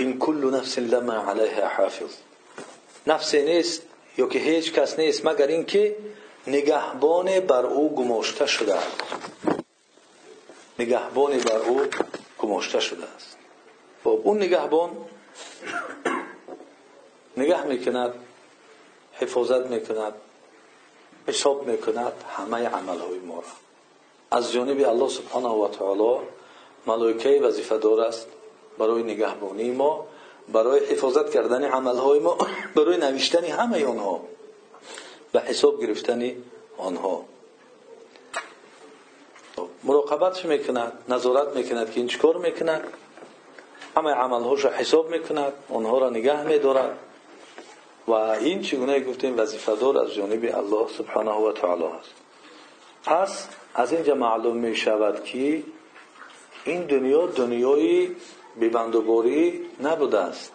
[0.00, 2.14] این کل نفس لما علیها حافظ.
[3.06, 3.82] نفسی نیست
[4.18, 5.96] یا که هیچ کس نیست مگر اینکه
[6.46, 9.02] نگهبان بر او گماشته شده است.
[10.78, 11.80] نگهبان بر او
[12.38, 13.36] گماشته شده است.
[14.04, 14.90] خب اون نگهبان
[17.36, 18.14] نگه می‌کند
[19.12, 20.14] حفاظت می‌کند
[21.26, 23.42] حساب می‌کند همه عملهای ما را.
[24.30, 26.26] از جانب الله سبحانه و تعالی
[26.86, 28.26] ملائکه وظیفه دار است.
[28.80, 30.06] برای نگهبانی ما
[30.52, 32.38] برای حفاظت کردن عملهای ما
[32.76, 34.20] برای نوشتن همه آنها
[35.34, 36.32] و حساب گرفتن
[36.78, 37.24] آنها.
[39.84, 42.84] مراقبتش می‌کند؟ نظارت می‌کند که این چکار می‌کند؟
[43.96, 46.98] همه عملهاش را حساب می‌کند آنها را نگه میدارد.
[48.08, 52.10] و این چگونه گفتیم وظیفه دار از جانب الله سبحانه و تعالی است.
[53.04, 55.62] پس از اینجا معلوم می شود که
[56.64, 58.08] این دنیا دنیای
[59.82, 60.52] نبوده است.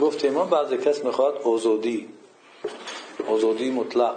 [0.00, 2.08] گفتیم ما بعضی کس می‌خواد آزادی.
[3.28, 4.16] آزادی مطلق.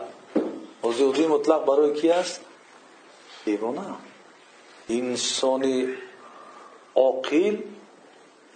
[0.82, 2.42] آزادی مطلق برای کی است؟
[3.46, 3.82] دیوانه
[4.90, 5.88] انسان
[6.96, 7.58] عاقل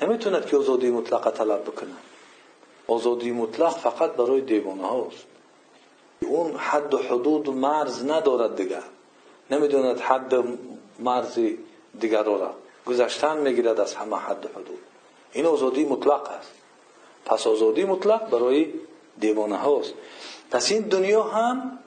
[0.02, 1.96] نمی‌توند که آزادی مطلق طلب بکنه.
[2.88, 5.26] آزادی مطلق فقط برای دیوانه هاست.
[6.22, 8.84] اون حد و حدود و مرز ندارد دیگر.
[9.52, 10.34] نمی‌دوند حد
[11.00, 11.40] مرز
[12.00, 12.54] دیگر را.
[12.90, 14.80] گذشتن می‌گیرد از همه حد و حدود.
[15.32, 16.52] این آزادی مطلق است.
[17.26, 18.74] پس آزادی مطلق برای
[19.20, 19.94] دیوانه هاست.
[20.52, 21.80] پس این دنیا هم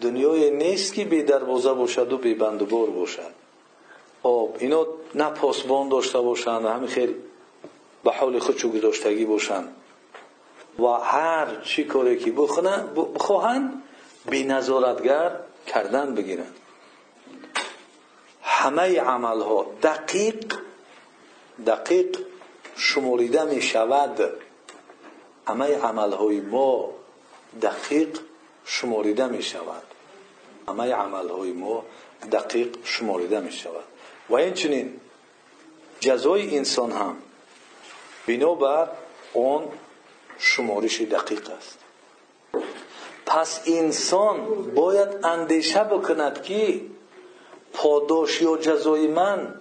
[0.00, 3.32] دنیای نیست که بی دروازه باشد و بی بند بار باشد.
[4.22, 7.14] خب اینا نه پاسبان داشته باشند همین خیلی
[8.04, 9.68] به حال خودشو گذاشتگی باشند.
[10.78, 12.32] و هر چی کاری که
[13.14, 13.82] بخواهند
[14.30, 15.30] بی نظارتگر
[15.66, 16.54] کردن بگیرند.
[18.64, 20.54] همه عمل ها دقیق
[21.66, 22.18] دقیق
[22.76, 24.20] شموریده می شود.
[25.48, 26.90] همه عمل های ما
[27.62, 28.20] دقیق
[28.64, 29.82] شموریده می شود.
[30.68, 31.84] همه عمل های ما
[32.32, 33.84] دقیق شموریده می شود.
[34.28, 35.00] و اینچنین
[36.00, 37.16] جزای انسان هم
[38.26, 38.88] بنابر
[39.32, 39.68] اون
[40.38, 41.78] شمارش دقیق است
[43.26, 46.80] پس انسان باید اندیشه بکند که
[47.84, 49.54] پاداش یا جزای من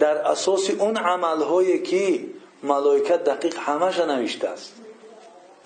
[0.00, 2.24] در اساس اون عملهایی که
[2.62, 4.74] ملائکه دقیق همش نوشته است.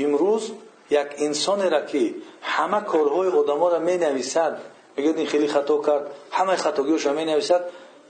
[0.01, 0.53] امروز
[0.91, 4.61] یک انسان را که همه کارهای آدم را می نویسد
[4.97, 7.65] میگه این خیلی خطا کرد همه خطاگیش را می نویسد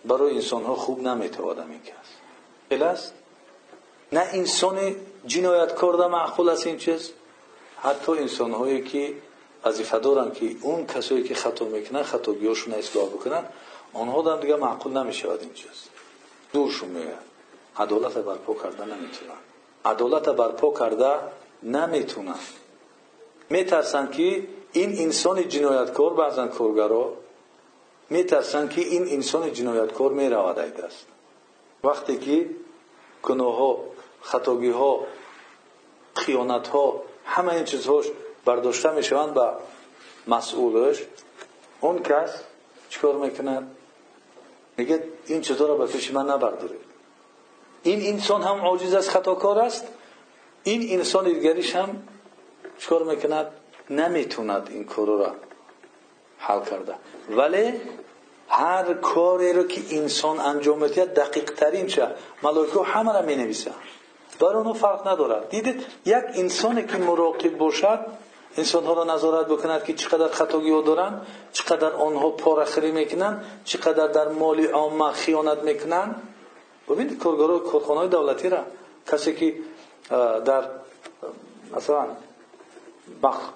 [0.04, 3.14] برای انسان ها خوب نمی‌تواند این کس است.
[4.12, 4.96] نه انسان
[5.26, 7.10] جنایتکار در معقول است این چیز
[7.82, 9.14] حتی انسان هایی که
[9.64, 13.44] وظیفه دارن که اون کسایی که خطا می‌کنن خطاگیاشون اصلاح بکنن.
[13.94, 15.88] آنها هم دیگه معقول نمی‌شود این چیز
[16.52, 17.14] دورشون میگه.
[17.76, 19.40] عدالت برپا کرده نمی‌تونن.
[19.84, 21.14] عدالت برپا کرده
[21.62, 22.38] نمی‌تونن.
[23.50, 27.12] میترسن که این انسان جنایتکار بعضا کارگرا
[28.10, 31.06] میترسن که این انسان جنایتکار می‌رود است
[31.84, 32.50] وقتی که
[34.72, 35.06] ها
[36.14, 38.06] خیانت ها همه این چیزهاش
[38.44, 39.50] برداشته می‌شوند به
[40.26, 41.02] مسئولش
[41.80, 42.42] اون کس
[42.88, 43.76] چیکار می‌کند؟
[44.76, 46.80] میگه این چیزها را به پیش من نبردارید
[47.82, 49.88] این انسان هم عاجز است خطاکار است.
[50.62, 52.02] این انسان دیگریش هم
[52.78, 53.46] چیکار می‌کند؟
[53.90, 55.34] نمی‌توند این کار را
[56.38, 56.94] حل کرده.
[57.30, 57.72] ولی
[58.48, 62.08] هر کاری رو که انسان انجام میده دقیق ترین چه؟
[62.42, 63.74] ملائکه همه را می نویسند
[64.40, 65.48] برای فرق ندارد.
[65.48, 68.06] دیدید یک انسانی که مراقب باشد
[68.56, 71.20] انسان ها را نظارت بکند که چقدر خطاگی ها دارن
[71.52, 76.14] چقدر آنها پارخری می‌کنن چقدر در مال عامه خیانت می‌کنن.
[76.88, 78.58] ببینید کارگرای کارخانه دولتی را
[79.12, 79.54] کسی که
[80.44, 80.64] در
[81.76, 82.06] مثلا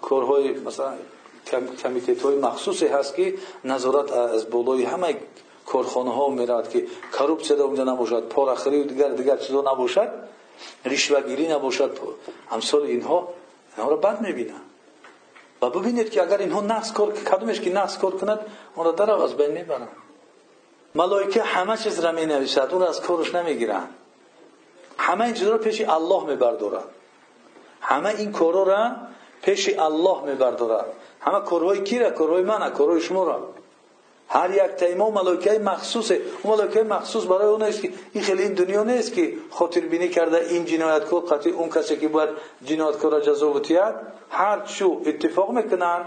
[0.02, 0.92] کارهای مثلا
[1.82, 3.34] کمیتیت های مخصوصی هست که
[3.64, 5.16] نظارت از بالای همه
[5.66, 10.08] کارخانه ها میرد که کروپسیا در اونجا نباشد پارخری و دیگر دیگر چیزا نباشد
[10.84, 11.98] رشوهگیری نباشد.
[12.50, 13.28] امثال اینها
[13.76, 14.60] اینها را بد می‌بینن
[15.62, 18.40] و ببینید که اگر اینها نقص کار کدومش که نقص کار کند
[18.74, 19.88] اون را در از بین می‌برن
[20.94, 23.88] ملائکه همه چیز را می نویسد اون از کارش نمی‌گیرن
[24.98, 26.84] همه این چیز را پیش الله میبردارن
[27.80, 28.90] همه این کارا را
[29.42, 30.84] پیش الله میبردارن
[31.20, 33.48] همه کارهای کی را؟ کارهای من کارهای شما را.
[34.28, 36.20] هر یک تیما ملائکه مخصوصه.
[36.42, 40.08] اون ملائکه مخصوص برای اون است که این خیلی این دنیا نیست که خاطر بینی
[40.08, 42.30] کرده این جنایتکار قطعی اون کسی که باید
[42.64, 43.94] جنایتکار را جزا بتید
[44.30, 46.04] هر چو اتفاق می‌کنن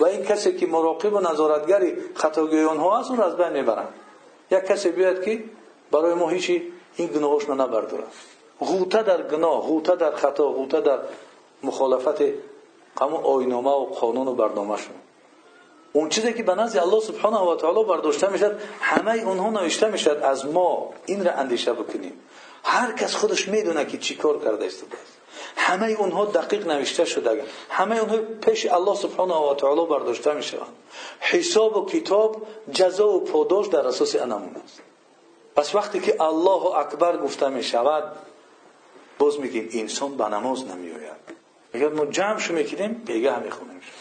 [0.00, 3.88] و این کسی که مراقب و نظارتگری خطاگی ها است اون از بین می‌برن.
[4.50, 5.44] یک کسی بیاد که
[5.92, 6.62] برای ما هیچی
[6.96, 8.04] این گناهاش نبرداره.
[8.60, 10.98] غوطه در گناه غوطه در خطا غوطه در
[11.62, 12.22] مخالفت
[13.00, 14.76] همون آینامه و قانون و برنامه
[15.96, 20.20] اون چیزی که به نزد الله سبحانه و تعالی برداشته می‌شد همه اونها نوشته می‌شد
[20.22, 22.12] از ما این را اندیشه بکنیم.
[22.64, 24.84] هر کس خودش می‌دونه که چی کار کرده است.
[25.56, 27.44] همه اونها دقیق نوشته شده.
[27.70, 30.72] همه اونها پیش الله سبحانه و تعالی برداشته می‌شوند
[31.20, 34.82] حساب و کتاب جزا و پاداش در اساس انمون است.
[35.56, 38.04] پس وقتی که الله اکبر گفته می شود
[39.18, 41.36] باز میگیم انسان به نماز نمیآید.
[41.74, 43.80] اگر ما جمع شو می‌کنیم بیگه می‌خونیم.
[43.80, 43.95] خب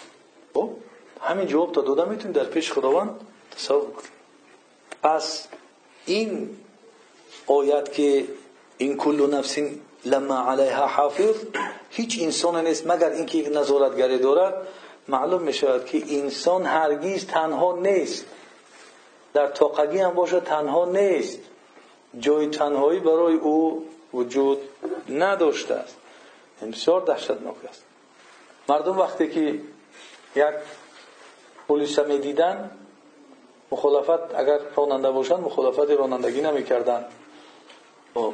[1.26, 3.20] همین جواب تا داده می‌تونیم در پیش خداوند
[3.52, 4.10] تصور کنیم
[5.04, 5.48] پس
[6.06, 6.58] این
[7.48, 8.28] آیت که
[8.78, 9.58] این کل نفس
[10.06, 11.36] لما علیها حافظ
[11.90, 14.68] هیچ انسان نیست مگر اینکه یک نظارتگری دارد
[15.08, 18.26] معلوم می شود که انسان هرگیز تنها نیست.
[19.34, 21.40] در تاقگی هم باشه تنها نیست.
[22.20, 24.58] جای تنهایی برای او وجود
[25.10, 25.96] نداشته است.
[26.62, 27.84] این بسیار دهشتناک است.
[28.70, 29.60] مردم وقتی که
[30.36, 30.56] یک
[31.68, 32.72] پلیس می دیدن
[33.72, 37.06] مخالفت اگر راننده باشند مخالفت رانندگی نمی کردن
[38.14, 38.34] خب،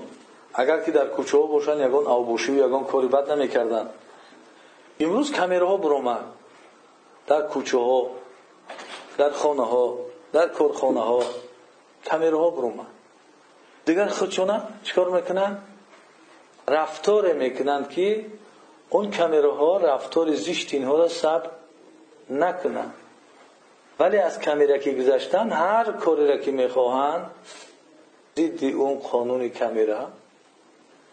[0.53, 3.89] اگر که در کوچه ها باشند یگان آبوشی و یگان کاری بد نمی کردن
[4.99, 6.23] امروز ها برآمد
[7.27, 8.07] در کوچه ها
[9.17, 9.97] در خانه ها
[10.33, 11.23] در کارخانه ها
[12.11, 12.87] ها برآمد
[13.85, 15.57] دیگر خودشون چیکار می‌کنن؟
[16.67, 18.25] رفتار می‌کنند که
[18.89, 21.49] اون ها رفتار زشت اینها را ثبت
[22.29, 22.93] نکنند
[24.01, 27.31] ولی از کمیره که گذشتن هر کاری را که می‌خواهند
[28.37, 29.97] ضد اون قانون کمیره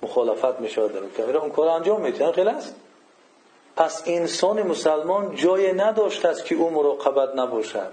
[0.03, 1.39] مخالفت می‌شود در اون کمیره.
[1.39, 2.75] اون کار انجام می‌تونن خیلی است
[3.77, 7.93] پس انسان مسلمان جای نداشته است که او مراقبت نباشد.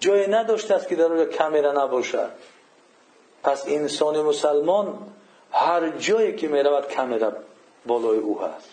[0.00, 2.30] جای نداشته است که در اون کمیره نباشد.
[3.42, 4.98] پس انسان مسلمان
[5.52, 7.32] هر جایی که می‌رود کمیره
[7.86, 8.70] بالای او هست.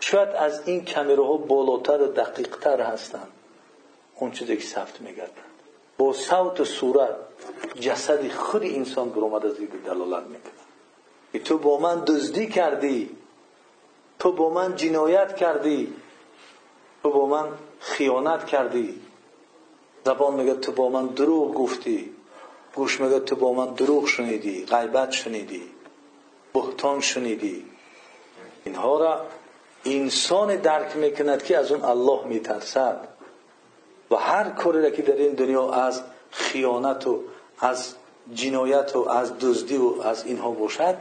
[0.00, 3.28] شاید از این کمیره ها بالاتر و دقیقتر هستند.
[4.16, 5.42] اون چیزی که ثبت میگردن
[5.98, 7.16] با صوت و صورت
[7.80, 10.64] جسد خود انسان برآمد از این دلالت می‌کنه
[11.44, 13.10] تو با من دزدی کردی.
[14.18, 15.94] تو با من جنایت کردی.
[17.02, 17.48] تو با من
[17.80, 19.00] خیانت کردی.
[20.04, 22.14] زبان میگه تو با من دروغ گفتی.
[22.74, 24.64] گوش میگه تو با من دروغ شنیدی.
[24.64, 25.62] غیبت شنیدی.
[26.54, 27.64] بهتان شنیدی.
[28.64, 29.26] اینها را
[29.84, 33.08] انسان درک می‌کند که از اون الله میترسد.
[34.10, 37.20] و هر کاری که در این دنیا از خیانت و
[37.60, 37.94] از
[38.34, 40.96] جنایت و از دزدی و از اینها باشد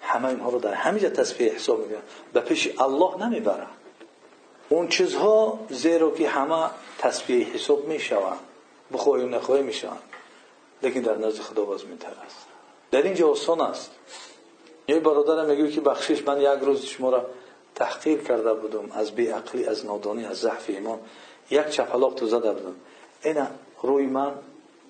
[0.00, 3.66] همه اینها رو در همینجا تصفیه حساب می‌کنن به پیش الله نمی‌برن
[4.68, 8.38] اون چیزها زیرا که همه تصفیه حساب می‌شوند.
[8.92, 10.02] بخواهی و نخواهی می‌شوند.
[10.82, 12.46] لیکن در نزد خدا باز میتر است
[12.90, 13.90] در اینجا آسان است.
[14.88, 17.26] یه برادرم میگه که بخشش من یک روز شما را
[17.74, 20.98] تحقیر کرده بودم از بی عقلی از نادانی از ضعف ایمان.
[21.50, 22.74] یک چپلاق زده بودم
[23.24, 23.46] اینا
[23.82, 24.32] روی من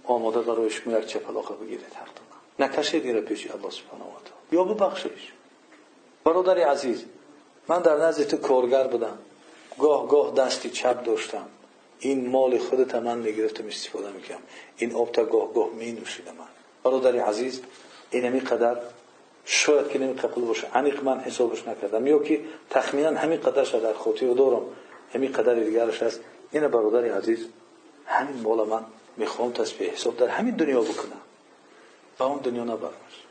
[0.04, 2.26] آماده برای شما یک چپلاق بگیرید هر دو
[2.64, 4.52] نکشید این پیش الله سبحانه و تعالی.
[4.52, 5.32] یا ببخشش
[6.24, 7.04] برادر عزیز
[7.68, 9.18] من در نزد تو کارگر بودم.
[9.78, 11.46] گاه گاه دستی چپ داشتم.
[12.00, 14.38] این مال خودت من می‌گرفتم استفاده می‌کنم
[14.76, 16.44] این آب تا گاه گاه می نوشیدم من
[16.84, 17.60] برادر عزیز
[18.10, 18.76] این قدر
[19.44, 20.66] شاید که نمی قبول باشه.
[20.74, 22.06] عمیق من حسابش نکردم.
[22.06, 22.40] یا که
[22.70, 24.62] تخمینا همین در خاطر دارم.
[25.14, 26.20] همین قدر دیگرش هست.
[26.52, 27.46] این برادر عزیز
[28.06, 28.84] همین مال من
[29.16, 31.20] می‌خوام تصفیه حساب در همین دنیا بکنم.
[32.18, 33.24] و اون دنیا نبرمش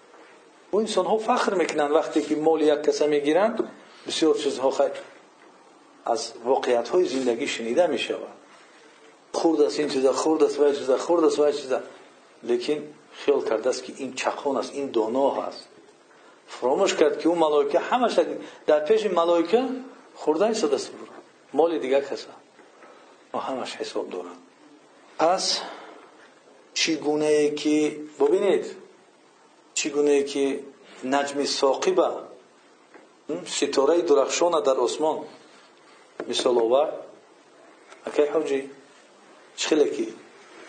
[0.71, 3.69] و انسان ها فخر می‌کنن وقتی که مال یک کسا می‌گیرن
[4.07, 4.89] بسیار چیزها خیلی
[6.05, 8.27] از واقعیت های زندگی شنیده می‌شود.
[9.33, 11.79] خورد است این چیزا خورد است و چیزا خورد است و چیزا.
[12.43, 15.67] لیکن خیال کرده است که این چخون است این دانا هست.
[16.47, 18.19] فراموش کرد که اون ملائکه همش
[18.67, 19.63] در پیش ملائکه
[20.15, 20.91] خورده است دست
[21.53, 22.29] مال دیگر کسا
[23.35, 24.35] و همش حساب دارن
[25.19, 25.61] پس
[26.73, 28.75] چگونه ای که ببینید
[29.73, 30.59] چگونه ای که
[31.03, 32.09] نجم ساقبه
[33.45, 35.25] ستاره درخشان در آسمان.
[36.27, 36.93] مثال آورد
[38.05, 38.69] اکی حوجی
[39.55, 40.11] چخیلی که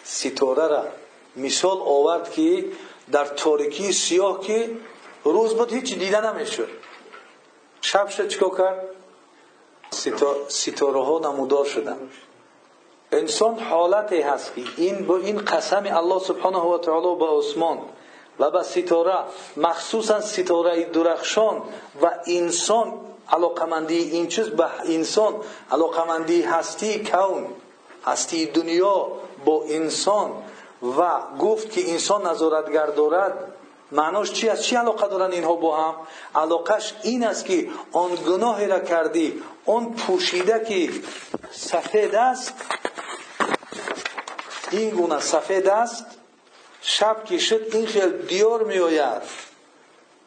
[0.05, 0.85] ستاره را
[1.37, 2.65] مثال آورد که
[3.13, 4.71] در تاریکی سیاه که
[5.25, 6.69] روز بود هیچ دیده نمی‌شد.
[7.81, 8.89] شب شد چکا کرد؟
[10.49, 12.11] ستاره ها نمودار شدن.
[13.13, 17.79] انسان حالتی هست که این با این قسم الله سبحانه و تعالی با عثمان
[18.39, 19.15] و به ستاره
[19.57, 21.63] مخصوصا ستاره درخشان
[22.03, 22.93] و انسان
[23.33, 25.35] علاقمندی این چیز به انسان
[25.73, 27.47] علاقمندی هستی کون
[28.07, 29.09] هستی دنیا
[29.45, 30.31] با انسان
[30.99, 33.53] و گفت که انسان نظارتگر دارد
[33.93, 35.95] معناش چی است؟ چی علاقه دارن اینها با هم؟
[36.35, 40.91] علاقش این است که آن گناهی را کردی آن پوشیده که
[41.51, 42.55] سفید است
[44.79, 46.07] این گونه سفید است
[46.83, 49.23] شب که شد این خیل دیار می آید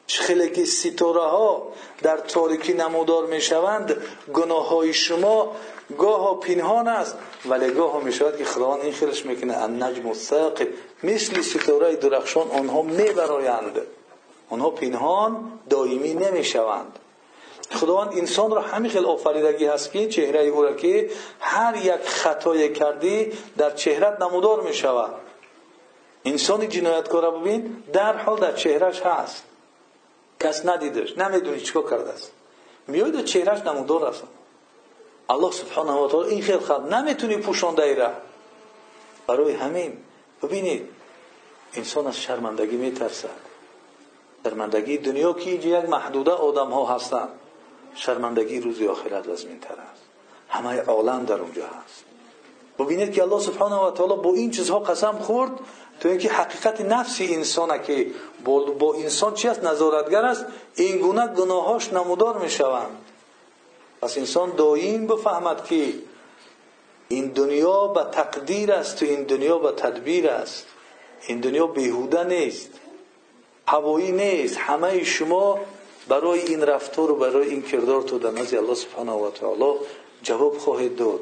[0.07, 4.03] خیلی که ستاره ها در تاریکی نمودار می شوند
[4.33, 5.55] گناه های شما
[5.97, 7.17] گاه پینهان است.
[7.45, 9.57] ولی گاه می شود که خداوند این خیلش می‌کنه.
[9.57, 10.67] ان نجم الثاقب
[11.03, 13.81] مثل ستاره درخشان آنها می برایند
[14.49, 16.99] آنها پینهان دائمی نمی شوند
[17.71, 21.09] خداوند انسان را همین خیلی آفریدگی هست که چهره او را که
[21.39, 25.11] هر یک خطای کردی در چهرت نمودار می شود
[26.25, 29.43] انسانی جنایتکار را ببین در حال در چهرش هست.
[30.39, 32.31] کس ندیدش نمی‌دونی چیکار کرده است.
[32.87, 34.23] میاد در چهرش نمودار است.
[35.29, 38.11] الله سبحانه و تعالی این خیلی خلق نمی‌تونی پوشانده ای را.
[39.27, 39.97] برای همین
[40.43, 40.89] ببینید
[41.73, 43.29] انسان از شرمندگی میترسد.
[44.43, 47.29] شرمندگی دنیا که یک محدوده آدم ها هستند.
[47.95, 50.01] شرمندگی روزی آخرت تر است.
[50.49, 52.03] همه عالم در اونجا هست.
[52.79, 55.51] ببینید که الله سبحانه و تعالی با این چیزها قسم خورد
[55.99, 58.07] تو اینکه حقیقت نفسی انسانه که
[58.79, 60.45] با انسان چی است؟ نظارتگر است.
[60.75, 62.97] این گونه گناهاش نمودار می شوند
[64.01, 65.93] پس انسان دایم بفهمد که
[67.07, 70.65] این دنیا به تقدیر است و این دنیا به تدبیر است.
[71.27, 72.69] این دنیا بیهوده نیست.
[73.67, 74.57] هوایی نیست.
[74.57, 75.59] همه شما
[76.09, 79.73] برای این رفتار و برای این کردار تو در نزد الله سبحانه و تعالی
[80.23, 81.19] جواب خواهید داد.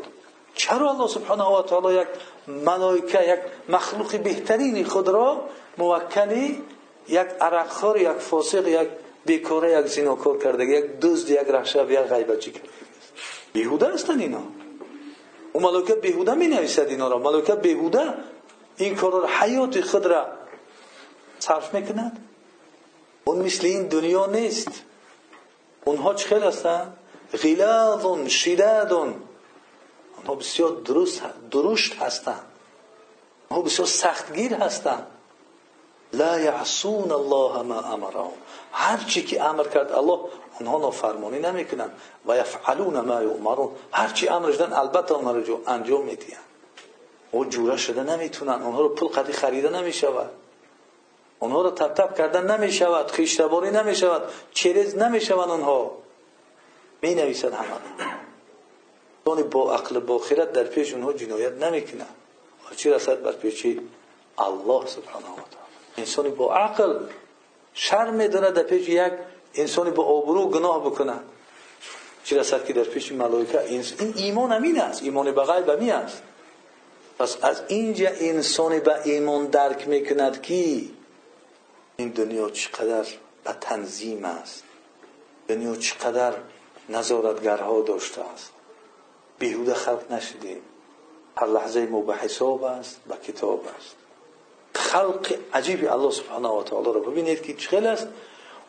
[0.55, 2.07] چرا الله سبحانه و تعالی یک
[2.47, 3.39] ملائکه یک
[3.69, 5.41] مخلوق بهترین خود را
[5.77, 6.61] موکلی
[7.07, 8.87] یک عرقخور یک فاسق یک
[9.25, 12.69] بیکاره یک زیناکار کرده یک دزد یک رهشب یک غیبتچی کرده.
[13.53, 14.41] بیهوده هستند اینا.
[15.55, 17.17] و ملائکه بیهوده می نویسد اینا را.
[17.17, 18.13] ملائکه بیهوده
[18.77, 20.25] این کار را حیات خود را
[21.39, 22.26] صرف می‌کند.
[23.27, 24.71] اون مثل این دنیا نیست.
[25.85, 26.97] اونها چه خیلی هستند
[27.43, 32.45] غلاظ شداد اونها بسیار درست درشت هستند
[33.49, 35.07] اونها بسیار سختگیر هستند
[36.13, 38.31] لا یعصون الله ما امرهم.
[38.71, 40.19] هر چی که امر کرد الله
[40.59, 41.91] اونها نافرمانی نمی‌کنند
[42.25, 43.69] و یفعلون ما یؤمرون.
[43.91, 46.43] هر چی امر شدن البته اونها رو انجام می‌دهند
[47.31, 48.61] او جوره شده نمی‌تونن.
[48.61, 50.29] اونها رو پول قدی خریده نمی‌شود.
[51.39, 54.21] اونها رو تب تب کردن نمی‌شود خیشتباری نمی‌شود
[54.53, 55.91] چریز نمی‌شود اونها.
[57.01, 57.67] می نویسد همه.
[59.23, 62.15] اون با عقل با خیرت در پیش اونها جنایت نمی‌کنند
[62.75, 63.81] چی رسد بر پیشی
[64.37, 65.47] الله سبحانه و تعالی.
[65.97, 66.99] انسانی با عقل
[67.73, 69.13] شرم داره در پیش یک
[69.55, 71.13] انسانی با آبرو گناه بکنه.
[72.23, 73.83] چی رسد که در پیش ملائکه؟ این
[74.15, 75.03] ایمان امین است.
[75.03, 76.21] ایمان به غیب امی است.
[77.19, 80.53] پس از اینجا انسانی به ایمان درک می‌کند که
[81.97, 83.07] این دنیا چقدر
[83.43, 84.63] به تنظیم است.
[85.47, 86.33] دنیا چقدر
[86.89, 88.51] نظارتگرها داشته است.
[89.39, 90.61] بیهوده خلق نشدیم
[91.37, 93.95] هر لحظه ما به حساب است به کتاب است.
[94.75, 98.07] خلق عجیب الله سبحانه و تعالی را ببینید که چقدر است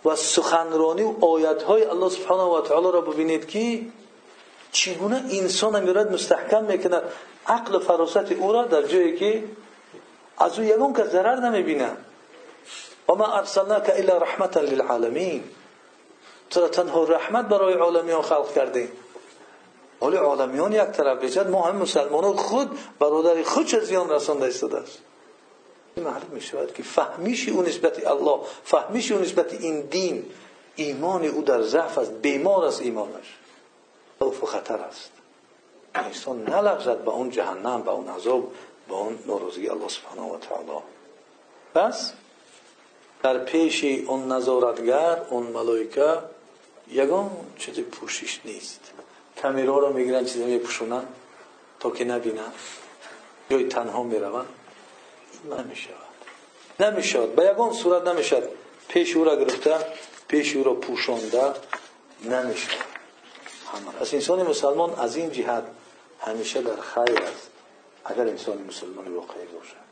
[0.04, 3.80] و سخنرانی و آیت های الله سبحانه و تعالی را ببینید که
[4.72, 7.02] چگونه انسان میرد مستحکم می‌کند.
[7.46, 9.44] عقل فراست او را در جایی که
[10.38, 11.96] از او یگون که ضرر نمی‌بینه.
[13.08, 15.44] و ما ارسلناک الا رحمتا للعالمین
[16.50, 18.88] تو تنها رحمت برای عالمیان خلق کردیم
[20.02, 24.78] ولی عالمیان یک طرف بجد ما هم مسلمانان خود برادر خود چه زیان رسانده ایستاده
[24.78, 24.98] است؟
[25.96, 30.24] معلوم می شود که فهمیش او نسبت الله فهمیش او نسبت این دین
[30.76, 33.36] ایمان او در ضعف است بیمار است ایمانش.
[34.18, 35.10] خوف و خطر است.
[35.94, 38.52] انسان نلغزد به اون جهنم به اون عذاب
[38.88, 40.82] به اون ناراضی الله سبحانه و تعالی.
[41.74, 42.12] پس
[44.28, 46.18] نظارتگر اون ملائکه
[46.90, 48.80] یگان چیزی پوشش نیست.
[49.42, 51.02] کمیرا رو می‌گیرن چیزی میپوشونن
[51.80, 52.52] تا که نبینن.
[53.50, 54.48] جای تنها می‌روند.
[55.44, 55.94] نمی‌شود.
[56.80, 57.34] نمی‌شود.
[57.34, 58.50] به یگان صورت نمی‌شد
[58.88, 59.76] پیش او را گرفته
[60.28, 61.52] پیش او را پوشانده.
[62.24, 62.84] نمی‌شود.
[64.00, 65.64] از انسان مسلمان از این جهت
[66.20, 67.50] همیشه در خیر است.
[68.04, 69.88] اگر انسان مسلمان واقعی باشد